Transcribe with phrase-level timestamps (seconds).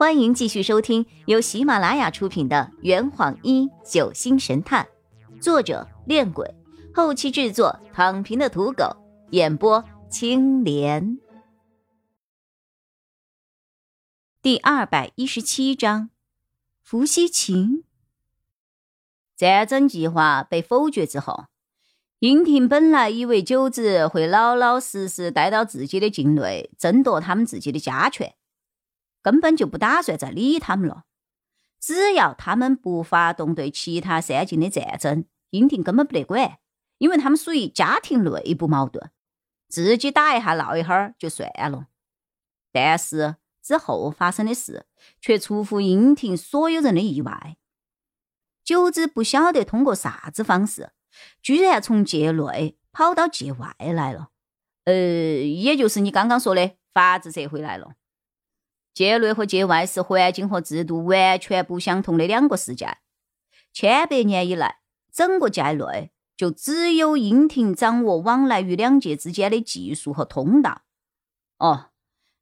[0.00, 4.88] 欢迎继续收听由喜马拉雅出品的《圆谎一九星神探》，
[5.42, 6.54] 作者：恋鬼，
[6.94, 8.96] 后期制作：躺平的土狗，
[9.32, 11.18] 演播：青莲。
[14.40, 16.08] 第二百一十七章，
[16.82, 17.84] 伏羲琴。
[19.36, 21.44] 战争计划被否决之后，
[22.20, 28.34] 殷婷本来以为九子会老老实实待到自己的境内，争夺他们自己的家权。
[29.22, 31.04] 根本就不打算再理他们了。
[31.80, 36.58] 只要他们不发动对其他三境的战争，殷婷根本不得管，
[36.98, 39.10] 因为他们属于家庭内部矛盾，
[39.68, 41.86] 自己打一下闹一会儿就算了。
[42.70, 44.86] 但是之后发生的事
[45.20, 47.56] 却出乎殷婷所有人的意外。
[48.62, 50.90] 九子不晓得通过啥子方式，
[51.42, 54.28] 居然从界内跑到界外来了。
[54.84, 57.94] 呃，也就是你刚刚说的法治社会来了。
[58.92, 62.98] 界内和界外是环境和制度完全不相同的两个世界。
[63.72, 64.80] 千百年以来，
[65.12, 70.82] 整个界内就只有殷庭掌握往来于两界之间的技术和通道。
[71.58, 71.90] 哦，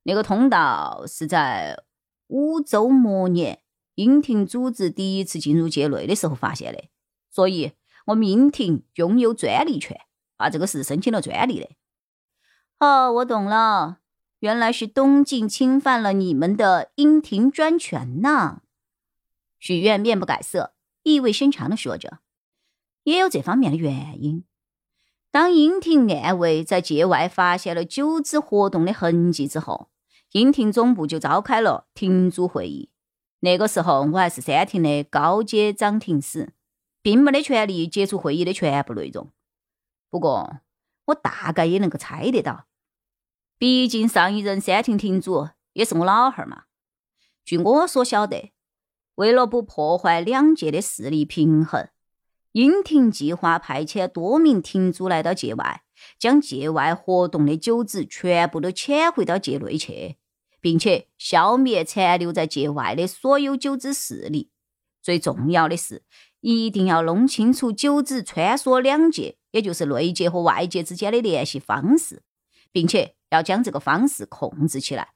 [0.04, 1.82] 那个通道是在
[2.28, 3.60] 五周末年，
[3.94, 6.84] 殷庭组织第一次进入界内的时候发现的，
[7.30, 7.72] 所以
[8.06, 10.00] 我们殷庭拥有专利权，
[10.36, 11.68] 把这个事申请了专利的。
[12.78, 13.98] 哦，我懂了。
[14.40, 18.60] 原来是东晋侵犯了你们的阴庭专权呐！
[19.58, 22.20] 许愿面不改色，意味深长的说着，
[23.02, 24.44] 也有这方面的原因。
[25.32, 29.90] 当阴庭暗卫在界外发现了九子活动的痕迹之后，
[30.30, 32.90] 阴庭总部就召开了庭主会议。
[33.40, 36.54] 那个时候我还是三庭的高阶掌庭使，
[37.02, 39.32] 并没得权利接触会议的全部内容。
[40.08, 40.60] 不过
[41.06, 42.67] 我大概也能够猜得到。
[43.58, 46.62] 毕竟上一任三庭庭主也是我老汉儿嘛。
[47.44, 48.52] 据我所晓得，
[49.16, 51.88] 为了不破坏两界的势力平衡，
[52.52, 55.82] 阴庭计划派遣多名庭主来到界外，
[56.18, 60.18] 将界外活动的九子全部都遣回到界内去，
[60.60, 64.50] 并且消灭残留在界外的所有九子势力。
[65.02, 66.04] 最重要的是，
[66.40, 72.22] 一定要弄清楚九子穿梭两界，也就是内界和外界之间的联系方式，
[72.70, 73.16] 并且。
[73.30, 75.14] 要将这个方式控制起来。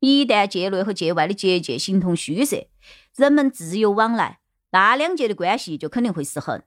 [0.00, 2.68] 一旦界内和界外的结界形同虚设，
[3.16, 6.62] 人们自由往来，那两界的关系就肯定会失衡。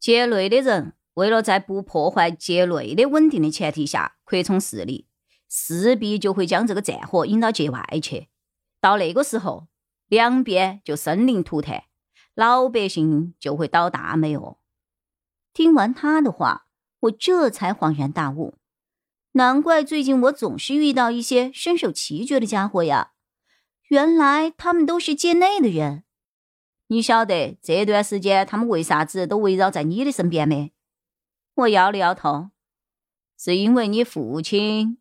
[0.00, 5.06] 界内的人为了在不破坏界内的稳定的前提下扩充势力，
[5.48, 8.28] 势必就会将这个战火引到界外去。
[8.80, 9.68] 到那个时候，
[10.08, 11.84] 两边就生灵涂炭，
[12.34, 14.58] 老百姓就会倒大霉哦。
[15.52, 16.66] 听完他的话，
[17.00, 18.54] 我这才恍然大悟。
[19.36, 23.14] 难怪最近我总是遇到一些身手奇绝的家伙呀！
[23.88, 26.04] 原来他们都是界内的人。
[26.86, 30.72] 你晓得这段时间他们为啥子都围绕在你的身边没？
[31.54, 32.50] 我摇了摇头，
[33.36, 34.98] 是因为你父亲。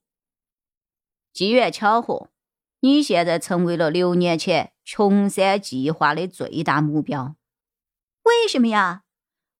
[1.31, 2.31] 机缘巧合，
[2.79, 7.35] 你现在成为了六年前穷山计划的最大目标。
[8.23, 9.03] 为什么呀？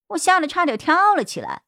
[0.07, 1.61] 我吓得差点跳了起来。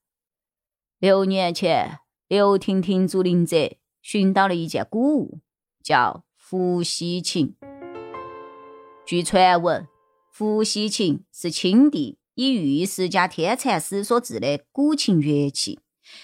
[0.97, 1.99] 六年前。
[2.27, 5.41] 刘婷婷竹林者寻到了一件古物，
[5.83, 7.55] 叫伏羲琴。
[9.05, 9.87] 据传闻，
[10.31, 15.79] 伏羲琴是青帝以玉石加天蚕丝所制的古琴乐器，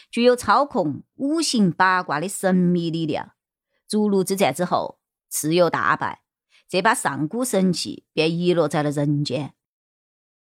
[0.10, 3.34] 具有操控五行八卦的神秘力量。
[3.88, 4.98] 逐鹿之战之后，
[5.32, 6.24] 蚩尤大败，
[6.68, 9.54] 这把上古神器便遗落在了人间。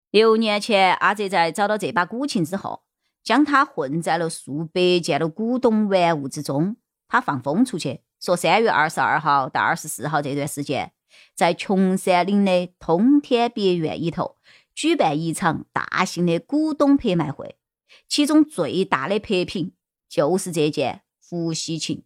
[0.09, 2.83] 六年前，阿泽在找到这把古琴之后。
[3.29, 10.93] 将它混在了数百件的古董玩物之中，他放风出去，说三月二十二号到二十四号这段时间，
[11.35, 14.37] 在琼山岭的通天别院里头
[14.73, 17.59] 举办一场大型的古董拍卖会，
[18.07, 19.73] 其中最大的拍品
[20.09, 22.03] 就是这件伏羲琴。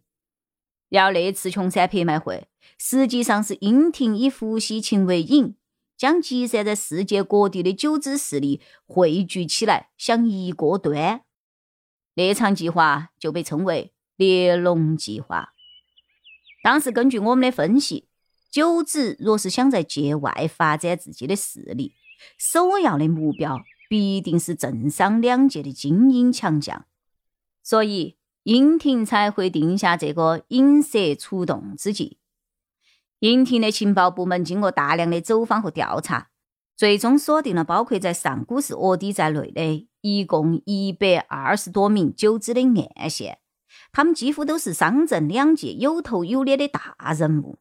[0.90, 5.54] 要那次琼山拍卖会，实际上是殷婷以伏羲琴为引。
[6.04, 11.22] 将集散在世界各地的九子势力汇聚起来，想一锅端。
[12.12, 15.54] 那场计划就被称为“猎龙计划”。
[16.62, 18.06] 当时根据我们的分析，
[18.50, 21.94] 九子若是想在界外发展自己的势力，
[22.36, 26.84] 首要的目标必定是政商两界的精英强将，
[27.62, 32.18] 所以殷庭才会定下这个引蛇出洞之计。
[33.24, 36.28] 殷庭的情报部门经过大量的走访和调查，
[36.76, 42.60] 最终锁定了包括在上古市卧底在内的一共一百二十多名九子的
[42.96, 43.38] 暗线。
[43.92, 47.58] 他们几乎都是商政两界有头有脸的大人物。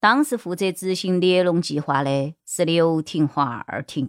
[0.00, 4.08] 当时负责执行猎龙计划的是刘廷和二廷，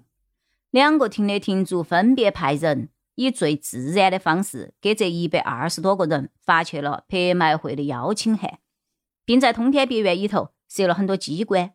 [0.71, 8.59] 两个厅的厅主分别派人以最自然的方式给这一百二十多个人发去了拍卖会的邀请函，
[9.29, 11.73] 并在通天别院里头设了很多机关，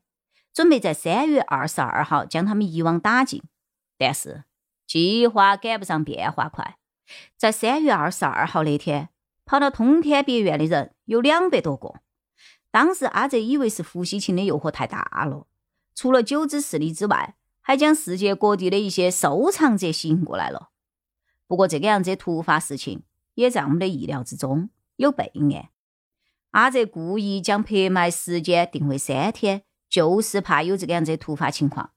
[0.53, 3.45] 准备在三月二十二号将他们一网打尽。
[3.97, 4.43] 但是
[4.89, 6.79] 计划赶不上变化快，
[7.37, 9.11] 在三月二十二号那天，
[9.45, 11.95] 跑到通天别院的人有两百多个。
[12.73, 15.47] 当时阿泽以为是胡锡琴的诱惑太大了，
[15.95, 20.71] 除了九子势力之外，还将世界各地的一些收藏者吸引过来了。
[21.47, 23.05] 不过这个样子突发事情
[23.35, 25.69] 也在我们的意料之中，有备案。
[26.55, 31.91] 阿泽故意将拍卖时间定为三天，就是怕有这个样子突发情况。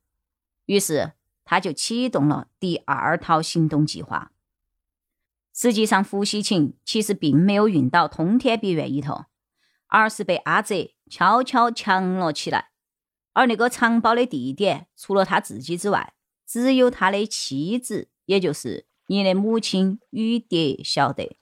[0.66, 1.14] 于是
[1.46, 4.32] 他就启动了第二套行动计划。
[5.54, 9.26] 实际上，胡锡琴其实并没有运到通天别院里头。
[9.90, 10.76] 而是被阿泽
[11.10, 12.72] 悄悄藏了起来，
[13.32, 16.14] 而那个藏宝的地点，除了他自己之外，
[16.46, 21.38] 只有他的妻子，也就是你的母亲雨蝶晓得。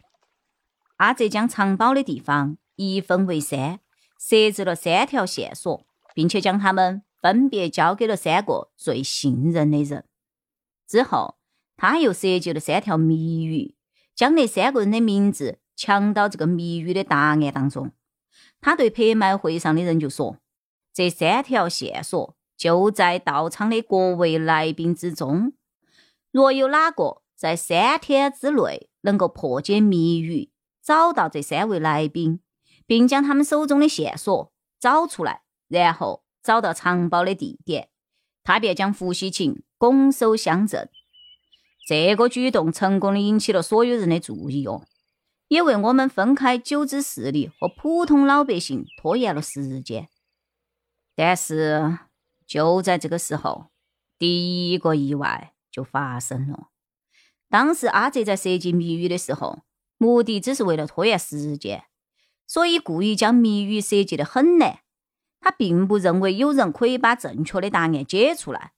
[0.98, 3.80] 阿泽将藏宝的地方一分为三，
[4.20, 10.06] 设置了三条线索，并且将他们分别交给了三个最信任的人。
[10.88, 11.36] 之后，
[11.78, 13.76] 他又设计了三条谜语，
[14.16, 17.92] 将那三个人的名字藏到这个谜语的答案当中。
[18.62, 20.38] 他对拍卖会上的人就说
[20.94, 25.54] ：“这三条线索就在到场的各位来宾之中。
[26.32, 30.52] 若有哪个在三天之内能够破解谜语，
[30.82, 32.40] 找到这三位来宾，
[32.86, 37.90] 并将他们手中的线索找出来，然后找到藏宝的地点，
[38.44, 40.88] 他便将胡锡琴拱手相赠。”
[41.88, 44.86] 这个举动成功的引起了所有人的注意哦。
[45.48, 50.10] 也为我们分开九支势力和普通老百姓拖延了时间，
[51.16, 52.00] 但是
[52.48, 53.68] 就在这个时候，
[54.18, 56.70] 第一个意外就发生了。
[57.48, 59.60] 当时阿泽在设计谜语的时候，
[60.00, 61.86] 目的只是为了拖延时间，
[62.48, 64.80] 所以故意将谜语设计的很难。
[65.40, 68.74] 他并不认为有人可以把正确的答案解出来。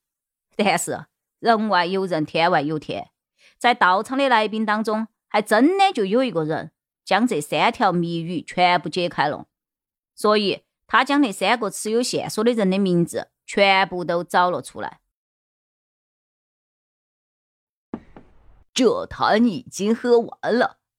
[0.56, 1.06] 但是
[1.40, 3.12] 人外有人，天外有天，
[3.58, 5.08] 在到场的来宾当中。
[5.30, 6.72] 还真的就有一个人
[7.04, 9.46] 将这三条谜语全部解开了，
[10.16, 15.02] 所以他将那三个持有线索的人的名字全部都找了出来。
[18.74, 20.80] 这坛已经喝完了，